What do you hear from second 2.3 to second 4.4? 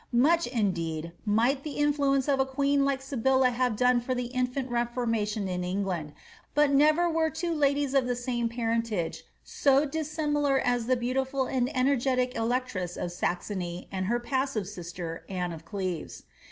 a queen like Sybilla have done for the